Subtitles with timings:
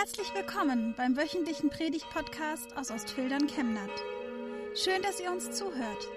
[0.00, 3.90] Herzlich willkommen beim wöchentlichen Predigt-Podcast aus Ostfildern Chemnat.
[4.74, 6.08] Schön, dass ihr uns zuhört.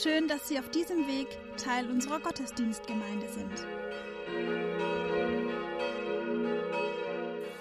[0.00, 1.26] Schön, dass Sie auf diesem Weg
[1.56, 3.66] Teil unserer Gottesdienstgemeinde sind.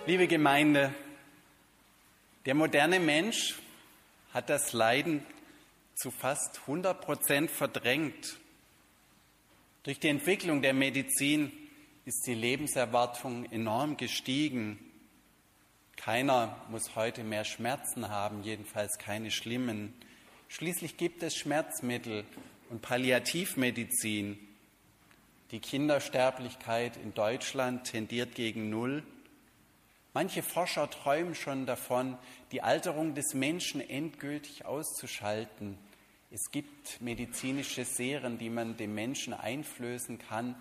[0.05, 0.93] Liebe Gemeinde,
[2.45, 3.55] der moderne Mensch
[4.35, 5.25] hat das Leiden
[5.95, 8.37] zu fast 100 Prozent verdrängt.
[9.81, 11.51] Durch die Entwicklung der Medizin
[12.05, 14.84] ist die Lebenserwartung enorm gestiegen.
[15.97, 19.93] Keiner muss heute mehr Schmerzen haben, jedenfalls keine schlimmen.
[20.49, 22.25] Schließlich gibt es Schmerzmittel
[22.69, 24.37] und Palliativmedizin.
[25.51, 29.03] Die Kindersterblichkeit in Deutschland tendiert gegen Null.
[30.13, 32.17] Manche Forscher träumen schon davon,
[32.51, 35.77] die Alterung des Menschen endgültig auszuschalten.
[36.31, 40.55] Es gibt medizinische Serien, die man dem Menschen einflößen kann,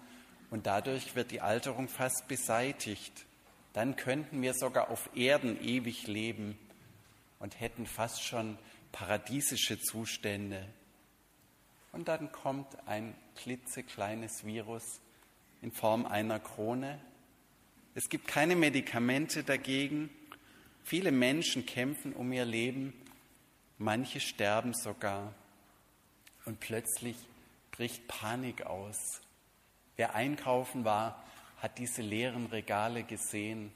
[0.51, 3.27] und dadurch wird die Alterung fast beseitigt.
[3.75, 6.57] Dann könnten wir sogar auf Erden ewig leben
[7.41, 8.57] und hätten fast schon
[8.93, 10.65] paradiesische Zustände.
[11.93, 15.01] Und dann kommt ein klitzekleines Virus
[15.61, 17.01] in Form einer Krone.
[17.95, 20.09] Es gibt keine Medikamente dagegen.
[20.85, 22.93] Viele Menschen kämpfen um ihr Leben,
[23.79, 25.35] manche sterben sogar.
[26.45, 27.17] Und plötzlich
[27.73, 29.21] bricht Panik aus.
[29.97, 31.25] Wer einkaufen war,
[31.65, 33.73] hat diese leeren Regale gesehen.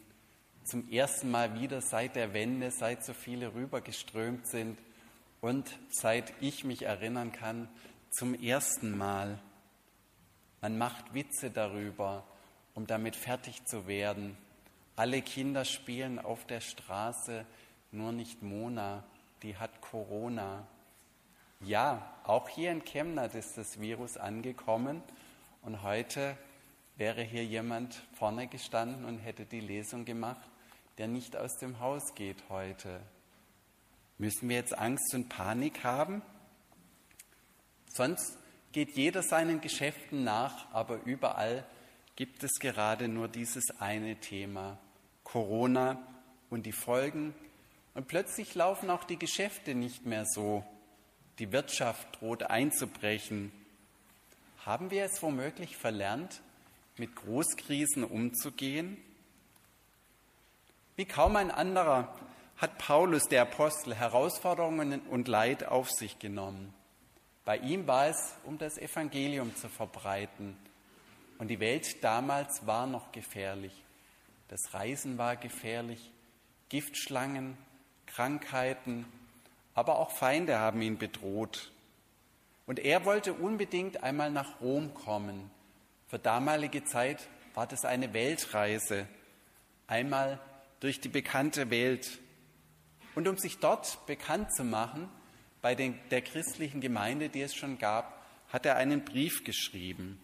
[0.62, 4.78] Zum ersten Mal wieder seit der Wende, seit so viele rübergeströmt sind
[5.40, 7.66] und seit ich mich erinnern kann,
[8.10, 9.38] zum ersten Mal.
[10.60, 12.24] Man macht Witze darüber,
[12.74, 14.36] um damit fertig zu werden.
[14.94, 17.46] Alle Kinder spielen auf der Straße,
[17.90, 19.02] nur nicht Mona,
[19.42, 20.68] die hat Corona.
[21.60, 25.02] Ja, auch hier in Chemnat ist das Virus angekommen
[25.62, 26.36] und heute
[26.98, 30.50] wäre hier jemand vorne gestanden und hätte die Lesung gemacht,
[30.98, 33.00] der nicht aus dem Haus geht heute.
[34.18, 36.22] Müssen wir jetzt Angst und Panik haben?
[37.86, 38.36] Sonst
[38.72, 41.64] geht jeder seinen Geschäften nach, aber überall
[42.16, 44.76] gibt es gerade nur dieses eine Thema,
[45.22, 46.02] Corona
[46.50, 47.32] und die Folgen.
[47.94, 50.64] Und plötzlich laufen auch die Geschäfte nicht mehr so.
[51.38, 53.52] Die Wirtschaft droht einzubrechen.
[54.66, 56.40] Haben wir es womöglich verlernt,
[56.98, 58.96] mit Großkrisen umzugehen?
[60.96, 62.14] Wie kaum ein anderer
[62.58, 66.74] hat Paulus, der Apostel, Herausforderungen und Leid auf sich genommen.
[67.44, 70.56] Bei ihm war es, um das Evangelium zu verbreiten.
[71.38, 73.72] Und die Welt damals war noch gefährlich.
[74.48, 76.10] Das Reisen war gefährlich,
[76.68, 77.56] Giftschlangen,
[78.06, 79.06] Krankheiten,
[79.74, 81.70] aber auch Feinde haben ihn bedroht.
[82.66, 85.50] Und er wollte unbedingt einmal nach Rom kommen.
[86.08, 89.06] Für damalige Zeit war das eine Weltreise,
[89.86, 90.40] einmal
[90.80, 92.18] durch die bekannte Welt.
[93.14, 95.10] Und um sich dort bekannt zu machen,
[95.60, 100.18] bei den, der christlichen Gemeinde, die es schon gab, hat er einen Brief geschrieben.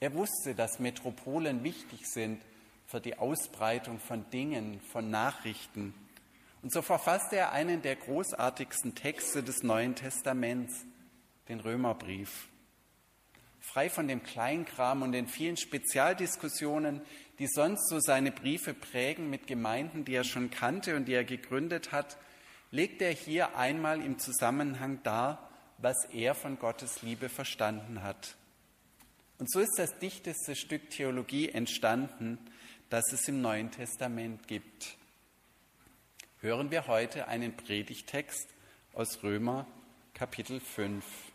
[0.00, 2.42] Er wusste, dass Metropolen wichtig sind
[2.86, 5.94] für die Ausbreitung von Dingen, von Nachrichten.
[6.60, 10.84] Und so verfasste er einen der großartigsten Texte des Neuen Testaments,
[11.48, 12.49] den Römerbrief.
[13.60, 17.02] Frei von dem Kleinkram und den vielen Spezialdiskussionen,
[17.38, 21.24] die sonst so seine Briefe prägen mit Gemeinden, die er schon kannte und die er
[21.24, 22.16] gegründet hat,
[22.70, 28.36] legt er hier einmal im Zusammenhang dar, was er von Gottes Liebe verstanden hat.
[29.38, 32.38] Und so ist das dichteste Stück Theologie entstanden,
[32.90, 34.96] das es im Neuen Testament gibt.
[36.40, 38.48] Hören wir heute einen Predigtext
[38.92, 39.66] aus Römer
[40.14, 41.29] Kapitel 5.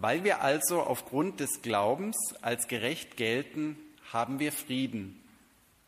[0.00, 3.76] Weil wir also aufgrund des Glaubens als gerecht gelten,
[4.12, 5.20] haben wir Frieden,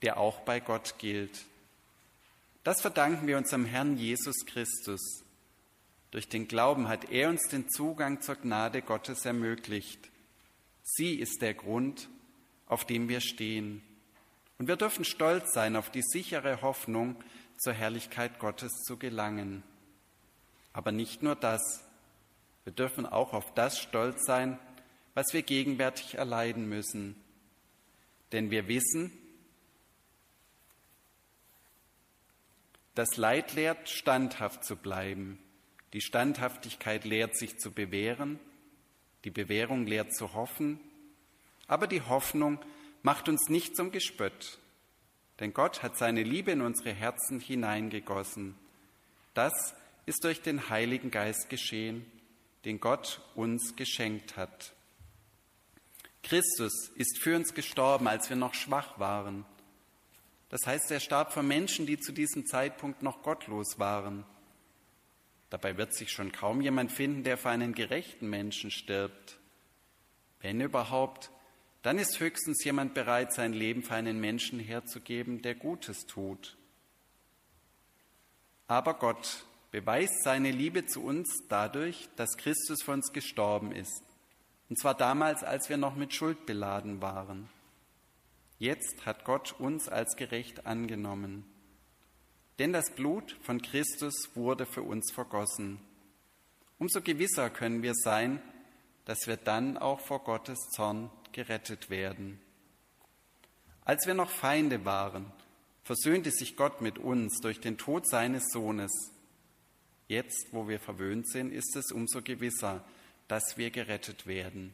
[0.03, 1.44] der auch bei Gott gilt.
[2.65, 5.22] Das verdanken wir unserem Herrn Jesus Christus.
[6.10, 10.10] Durch den Glauben hat er uns den Zugang zur Gnade Gottes ermöglicht.
[10.83, 12.09] Sie ist der Grund,
[12.66, 13.80] auf dem wir stehen.
[14.59, 17.15] Und wir dürfen stolz sein auf die sichere Hoffnung,
[17.59, 19.63] zur Herrlichkeit Gottes zu gelangen.
[20.72, 21.84] Aber nicht nur das.
[22.65, 24.59] Wir dürfen auch auf das stolz sein,
[25.15, 27.16] was wir gegenwärtig erleiden müssen.
[28.33, 29.12] Denn wir wissen,
[32.95, 35.39] das Leid lehrt, standhaft zu bleiben.
[35.92, 38.39] Die Standhaftigkeit lehrt sich zu bewähren.
[39.24, 40.80] Die Bewährung lehrt zu hoffen.
[41.66, 42.59] Aber die Hoffnung
[43.03, 44.59] macht uns nicht zum Gespött.
[45.41, 48.56] Denn Gott hat seine Liebe in unsere Herzen hineingegossen.
[49.34, 49.74] Das
[50.06, 52.04] ist durch den Heiligen Geist geschehen,
[52.65, 54.72] den Gott uns geschenkt hat.
[56.22, 59.45] Christus ist für uns gestorben, als wir noch schwach waren.
[60.51, 64.24] Das heißt, er starb für Menschen, die zu diesem Zeitpunkt noch gottlos waren.
[65.48, 69.39] Dabei wird sich schon kaum jemand finden, der für einen gerechten Menschen stirbt.
[70.41, 71.30] Wenn überhaupt,
[71.83, 76.56] dann ist höchstens jemand bereit, sein Leben für einen Menschen herzugeben, der Gutes tut.
[78.66, 84.02] Aber Gott beweist seine Liebe zu uns dadurch, dass Christus für uns gestorben ist.
[84.68, 87.48] Und zwar damals, als wir noch mit Schuld beladen waren.
[88.58, 91.44] Jetzt hat Gott uns als gerecht angenommen.
[92.58, 95.80] Denn das Blut von Christus wurde für uns vergossen.
[96.78, 98.42] Umso gewisser können wir sein,
[99.06, 102.40] dass wir dann auch vor Gottes Zorn gerettet werden.
[103.84, 105.32] Als wir noch Feinde waren,
[105.82, 108.92] versöhnte sich Gott mit uns durch den Tod seines Sohnes.
[110.10, 112.84] Jetzt, wo wir verwöhnt sind, ist es umso gewisser,
[113.28, 114.72] dass wir gerettet werden,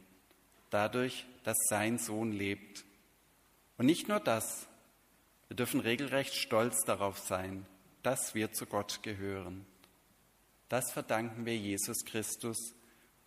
[0.71, 2.83] dadurch, dass sein Sohn lebt.
[3.77, 4.65] Und nicht nur das,
[5.47, 7.67] wir dürfen regelrecht stolz darauf sein,
[8.01, 9.67] dass wir zu Gott gehören.
[10.69, 12.73] Das verdanken wir Jesus Christus,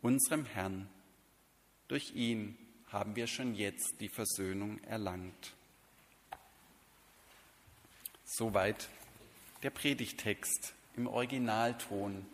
[0.03, 0.89] unserem Herrn.
[1.87, 2.59] Durch ihn
[2.89, 5.55] haben wir schon jetzt die Versöhnung erlangt.
[8.25, 8.89] Soweit
[9.63, 12.27] der Predigtext im Originalton.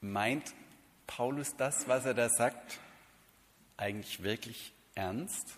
[0.00, 0.52] Meint
[1.06, 2.80] Paulus das, was er da sagt,
[3.76, 5.56] eigentlich wirklich ernst?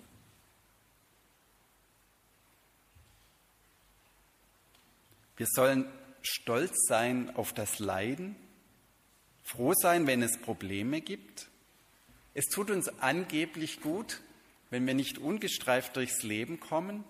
[5.39, 5.87] Wir sollen
[6.21, 8.37] stolz sein auf das Leiden,
[9.43, 11.49] froh sein, wenn es Probleme gibt.
[12.35, 14.21] Es tut uns angeblich gut,
[14.69, 17.03] wenn wir nicht ungestreift durchs Leben kommen.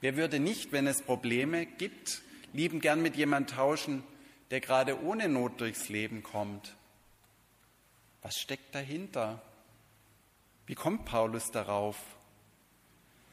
[0.00, 2.22] Wer würde nicht, wenn es Probleme gibt,
[2.52, 4.04] lieben gern mit jemand tauschen,
[4.50, 6.76] der gerade ohne Not durchs Leben kommt.
[8.22, 9.40] Was steckt dahinter?
[10.66, 11.96] Wie kommt Paulus darauf?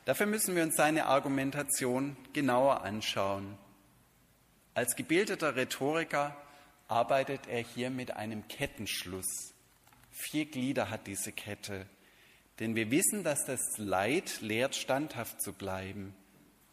[0.06, 3.57] Dafür müssen wir uns seine Argumentation genauer anschauen.
[4.74, 6.36] Als gebildeter Rhetoriker
[6.88, 9.54] arbeitet er hier mit einem Kettenschluss.
[10.10, 11.86] Vier Glieder hat diese Kette.
[12.60, 16.16] Denn wir wissen, dass das Leid lehrt, standhaft zu bleiben.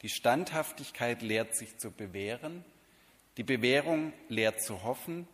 [0.07, 2.65] Die Standhaftigkeit lehrt sich zu bewähren
[3.37, 5.29] die Bewährung lehrt zu hoffen,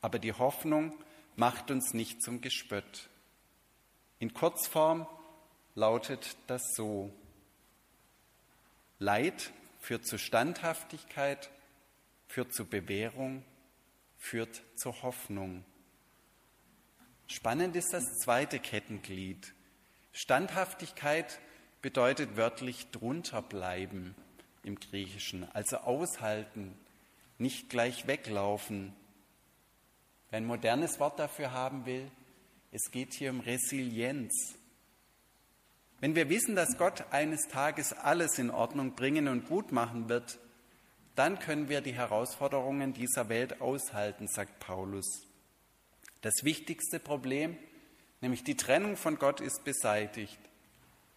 [0.00, 0.92] aber die Hoffnung
[1.34, 3.08] macht uns nicht zum Gespött.
[4.18, 5.06] In Kurzform
[5.74, 7.10] lautet das so.
[8.98, 11.50] Leid führt zu Standhaftigkeit,
[12.28, 13.42] führt zu Bewährung,
[14.18, 15.64] führt zur Hoffnung.
[17.26, 19.54] Spannend ist das zweite Kettenglied.
[20.12, 21.40] Standhaftigkeit
[21.82, 24.14] bedeutet wörtlich drunter bleiben
[24.62, 26.74] im Griechischen, also aushalten,
[27.38, 28.94] nicht gleich weglaufen.
[30.30, 32.08] Wer ein modernes Wort dafür haben will,
[32.70, 34.54] es geht hier um Resilienz.
[36.00, 40.38] Wenn wir wissen, dass Gott eines Tages alles in Ordnung bringen und gut machen wird,
[41.14, 45.26] dann können wir die Herausforderungen dieser Welt aushalten, sagt Paulus.
[46.22, 47.56] Das wichtigste Problem,
[48.20, 50.38] nämlich die Trennung von Gott, ist beseitigt.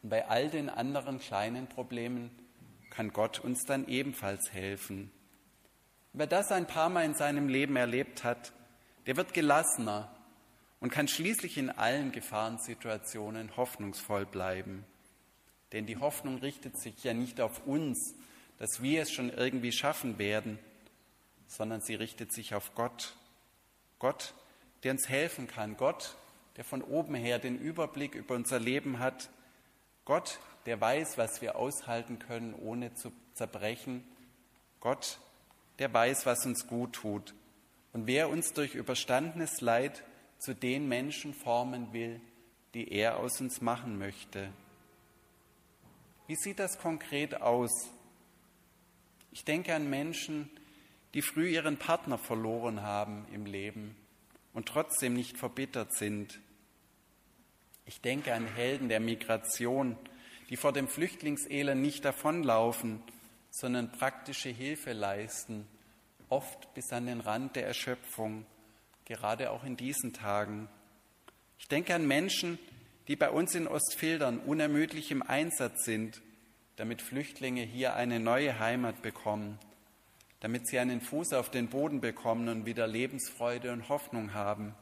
[0.06, 2.30] Und bei all den anderen kleinen Problemen
[2.92, 5.10] kann Gott uns dann ebenfalls helfen.
[6.14, 8.54] Wer das ein paar Mal in seinem Leben erlebt hat,
[9.08, 10.16] der wird gelassener
[10.80, 14.86] und kann schließlich in allen Gefahrensituationen hoffnungsvoll bleiben.
[15.72, 18.14] Denn die Hoffnung richtet sich ja nicht auf uns,
[18.60, 20.60] dass wir es schon irgendwie schaffen werden,
[21.48, 23.16] sondern sie richtet sich auf Gott.
[23.98, 24.36] Gott,
[24.84, 25.78] der uns helfen kann.
[25.78, 26.16] Gott,
[26.58, 29.32] der von oben her den Überblick über unser Leben hat.
[30.06, 34.04] Gott, der weiß, was wir aushalten können, ohne zu zerbrechen.
[34.80, 35.20] Gott,
[35.80, 37.34] der weiß, was uns gut tut
[37.92, 40.04] und wer uns durch überstandenes Leid
[40.38, 42.22] zu den Menschen formen will,
[42.74, 44.50] die er aus uns machen möchte.
[46.28, 47.72] Wie sieht das konkret aus?
[49.32, 50.50] Ich denke an Menschen,
[51.14, 53.96] die früh ihren Partner verloren haben im Leben
[54.54, 56.40] und trotzdem nicht verbittert sind.
[57.86, 59.98] Ich denke an Helden der Migration,
[60.50, 63.02] die vor dem Flüchtlingselend nicht davonlaufen
[63.56, 65.66] sondern praktische Hilfe leisten,
[66.28, 68.46] oft bis an den Rand der Erschöpfung,
[69.06, 70.68] gerade auch in diesen Tagen.
[71.58, 72.60] Ich denke an Menschen,
[73.08, 76.22] die bei uns in Ostfildern unermüdlich im Einsatz sind,
[76.76, 79.58] damit Flüchtlinge hier eine neue Heimat bekommen,
[80.42, 84.76] damit sie einen Fuß auf den Boden bekommen und wieder Lebensfreude und Hoffnung haben.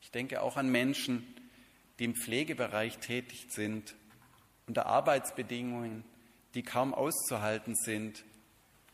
[0.00, 1.26] Ich denke auch an Menschen,
[1.98, 3.94] die im Pflegebereich tätig sind,
[4.66, 6.04] unter Arbeitsbedingungen,
[6.54, 8.24] die kaum auszuhalten sind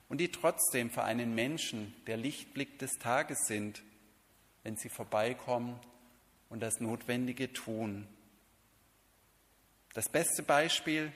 [0.09, 3.83] und die trotzdem für einen Menschen der Lichtblick des Tages sind,
[4.63, 5.79] wenn sie vorbeikommen
[6.49, 8.07] und das Notwendige tun.
[9.95, 11.13] Das beste Beispiel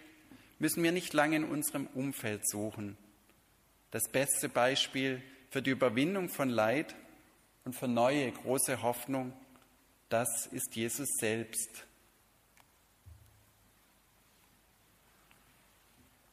[0.59, 2.97] müssen wir nicht lange in unserem Umfeld suchen.
[3.91, 6.95] Das beste Beispiel für die Überwindung von Leid
[7.65, 9.33] und für neue große Hoffnung,
[10.09, 11.87] das ist Jesus selbst.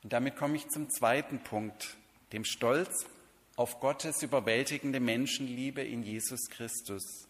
[0.03, 1.97] Und damit komme ich zum zweiten Punkt,
[2.33, 3.05] dem Stolz
[3.55, 7.27] auf Gottes überwältigende Menschenliebe in Jesus Christus.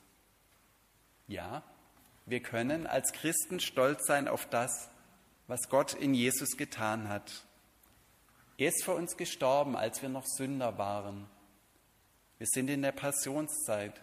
[1.27, 1.63] Ja,
[2.25, 4.89] wir können als Christen stolz sein auf das,
[5.47, 7.45] was Gott in Jesus getan hat.
[8.57, 11.27] Er ist für uns gestorben, als wir noch Sünder waren.
[12.37, 14.01] Wir sind in der Passionszeit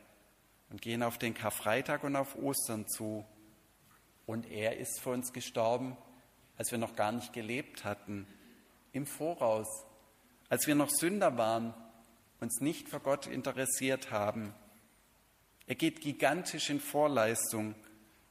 [0.71, 3.25] und gehen auf den Karfreitag und auf Ostern zu.
[4.27, 5.97] Und er ist für uns gestorben,
[6.57, 8.27] als wir noch gar nicht gelebt hatten,
[8.93, 9.67] im Voraus,
[10.49, 11.75] als wir noch Sünder waren,
[12.41, 14.55] uns nicht für Gott interessiert haben.
[15.67, 17.75] Er geht gigantisch in Vorleistung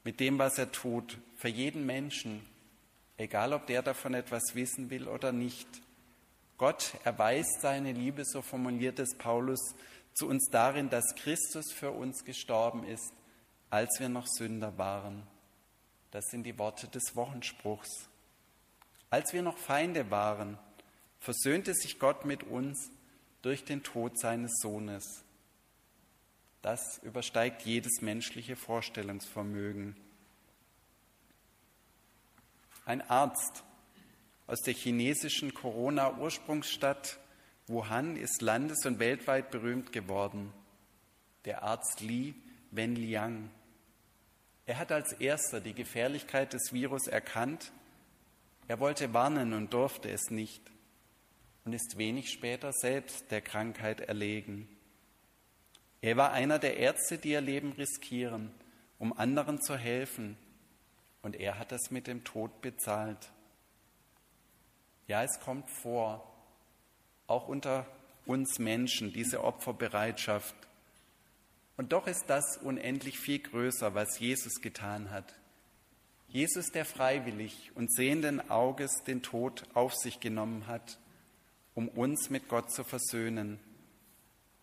[0.03, 2.45] mit dem, was er tut, für jeden Menschen,
[3.17, 5.67] egal ob der davon etwas wissen will oder nicht.
[6.57, 9.75] Gott erweist seine Liebe, so formuliert es Paulus,
[10.19, 13.13] zu uns darin, dass Christus für uns gestorben ist,
[13.69, 15.25] als wir noch Sünder waren.
[16.11, 18.09] Das sind die Worte des Wochenspruchs.
[19.09, 20.59] Als wir noch Feinde waren,
[21.19, 22.91] versöhnte sich Gott mit uns
[23.41, 25.23] durch den Tod seines Sohnes.
[26.61, 29.95] Das übersteigt jedes menschliche Vorstellungsvermögen.
[32.83, 33.63] Ein Arzt
[34.47, 37.19] aus der chinesischen Corona-Ursprungsstadt
[37.69, 40.51] Wuhan ist landes- und weltweit berühmt geworden.
[41.45, 42.33] Der Arzt Li
[42.71, 43.51] Wenliang.
[44.65, 47.71] Er hat als erster die Gefährlichkeit des Virus erkannt.
[48.67, 50.63] Er wollte warnen und durfte es nicht
[51.63, 54.67] und ist wenig später selbst der Krankheit erlegen.
[56.01, 58.51] Er war einer der Ärzte, die ihr Leben riskieren,
[58.97, 60.37] um anderen zu helfen,
[61.21, 63.31] und er hat das mit dem Tod bezahlt.
[65.07, 66.28] Ja, es kommt vor,
[67.29, 67.85] auch unter
[68.25, 70.55] uns Menschen, diese Opferbereitschaft.
[71.77, 75.33] Und doch ist das unendlich viel größer, was Jesus getan hat.
[76.27, 80.99] Jesus, der freiwillig und sehenden Auges den Tod auf sich genommen hat,
[81.73, 83.59] um uns mit Gott zu versöhnen,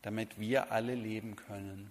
[0.03, 1.91] damit wir alle leben können.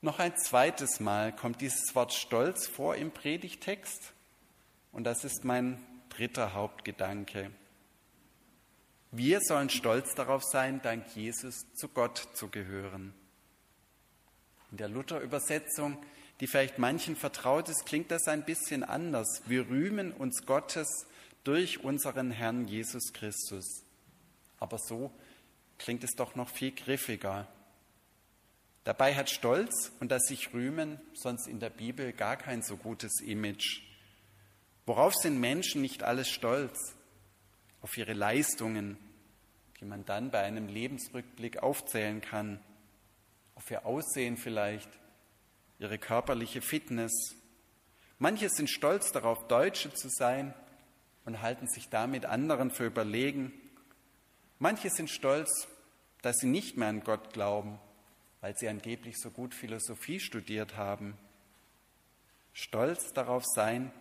[0.00, 4.12] Noch ein zweites Mal kommt dieses Wort Stolz vor im Predigtext
[4.90, 5.78] und das ist mein
[6.10, 7.50] dritter Hauptgedanke.
[9.12, 13.14] Wir sollen stolz darauf sein, dank Jesus zu Gott zu gehören.
[14.70, 15.98] In der Luther-Übersetzung,
[16.38, 19.42] die vielleicht manchen vertraut ist, klingt das ein bisschen anders.
[19.46, 21.06] Wir rühmen uns Gottes
[21.42, 23.82] durch unseren Herrn Jesus Christus.
[24.58, 25.10] Aber so
[25.78, 27.48] klingt es doch noch viel griffiger.
[28.84, 33.20] Dabei hat Stolz und das sich rühmen sonst in der Bibel gar kein so gutes
[33.20, 33.82] Image.
[34.90, 36.96] Worauf sind Menschen nicht alles stolz?
[37.80, 38.98] Auf ihre Leistungen,
[39.78, 42.58] die man dann bei einem Lebensrückblick aufzählen kann.
[43.54, 44.90] Auf ihr Aussehen vielleicht,
[45.78, 47.36] ihre körperliche Fitness.
[48.18, 50.54] Manche sind stolz darauf, Deutsche zu sein
[51.24, 53.52] und halten sich damit anderen für überlegen.
[54.58, 55.68] Manche sind stolz,
[56.20, 57.78] dass sie nicht mehr an Gott glauben,
[58.40, 61.16] weil sie angeblich so gut Philosophie studiert haben.
[62.52, 63.92] Stolz darauf sein,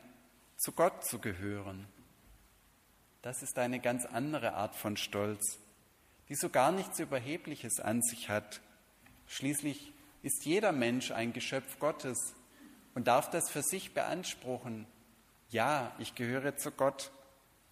[0.60, 1.88] zu Gott zu gehören.
[3.22, 5.58] Das ist eine ganz andere Art von Stolz,
[6.28, 8.60] die so gar nichts Überhebliches an sich hat.
[9.28, 12.36] Schließlich ist jeder Mensch ein Geschöpf Gottes
[12.94, 14.86] und darf das für sich beanspruchen,
[15.50, 17.12] ja, ich gehöre zu Gott,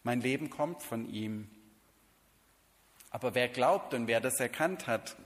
[0.03, 1.49] mein Leben kommt von ihm.
[3.09, 5.17] Aber wer glaubt und wer das erkannt hat,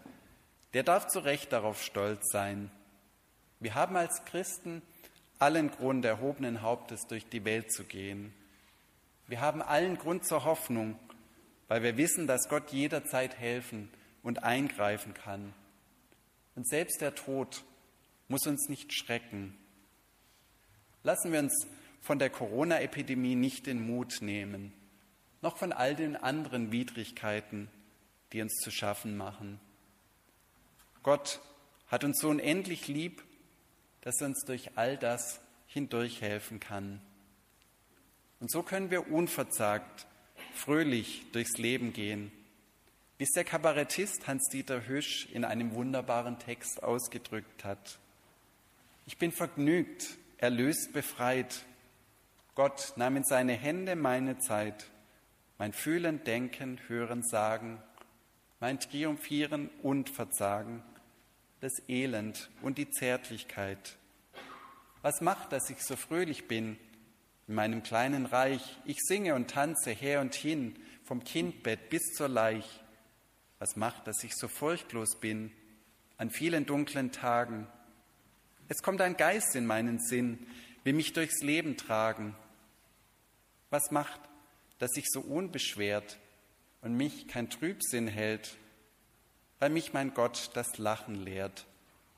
[0.74, 2.72] der darf zu Recht darauf stolz sein.
[3.60, 4.82] Wir haben als Christen
[5.42, 8.34] allen Grund, erhobenen Hauptes durch die Welt zu gehen.
[9.28, 11.00] Wir haben allen Grund zur Hoffnung,
[11.68, 13.90] weil wir wissen, dass Gott jederzeit helfen
[14.24, 15.54] und eingreifen kann.
[16.56, 17.64] Und selbst der Tod
[18.28, 19.58] muss uns nicht schrecken.
[21.04, 21.68] Lassen wir uns
[22.02, 24.74] von der Corona-Epidemie nicht den Mut nehmen,
[25.42, 27.70] noch von all den anderen Widrigkeiten,
[28.32, 29.60] die uns zu schaffen machen.
[31.04, 31.40] Gott
[31.88, 33.24] hat uns so unendlich lieb,
[34.02, 37.02] dass er uns durch all das hindurch helfen kann.
[38.40, 40.08] Und so können wir unverzagt,
[40.54, 42.32] fröhlich durchs Leben gehen,
[43.18, 48.00] wie es der Kabarettist Hans-Dieter Hüsch in einem wunderbaren Text ausgedrückt hat.
[49.06, 51.64] Ich bin vergnügt, erlöst, befreit,
[52.56, 54.90] Gott nahm in seine Hände meine Zeit,
[55.58, 57.82] mein Fühlen, Denken, Hören, Sagen,
[58.60, 60.84] mein Triumphieren und Verzagen,
[61.62, 63.98] das Elend und die Zärtlichkeit.
[65.04, 66.78] Was macht, dass ich so fröhlich bin
[67.48, 68.78] in meinem kleinen Reich?
[68.86, 72.66] Ich singe und tanze her und hin, vom Kindbett bis zur Leich.
[73.60, 75.52] Was macht, dass ich so furchtlos bin
[76.18, 77.68] an vielen dunklen Tagen?
[78.68, 80.48] Es kommt ein Geist in meinen Sinn,
[80.84, 82.36] will mich durchs Leben tragen.
[83.70, 84.20] Was macht,
[84.80, 86.18] dass ich so unbeschwert
[86.82, 88.58] und mich kein Trübsinn hält,
[89.62, 91.68] weil mich mein Gott das Lachen lehrt,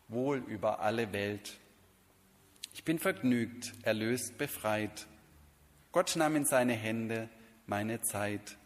[0.08, 1.60] wohl über alle Welt.
[2.74, 5.08] Ich bin vergnügt, erlöst, befreit.
[5.92, 7.28] Gott nahm in seine Hände
[7.66, 8.58] meine Zeit,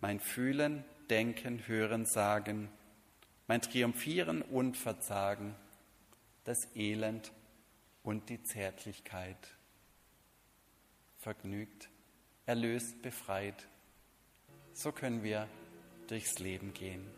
[0.00, 2.68] mein Fühlen, Denken, Hören, Sagen,
[3.46, 5.54] mein Triumphieren und Verzagen,
[6.42, 7.30] das Elend
[8.02, 9.56] und die Zärtlichkeit.
[11.18, 11.88] Vergnügt,
[12.46, 13.68] erlöst, befreit.
[14.72, 15.48] So können wir
[16.08, 17.17] durchs Leben gehen.